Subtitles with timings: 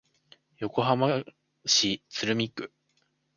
[0.57, 1.23] 横浜
[1.65, 2.73] 市鶴見区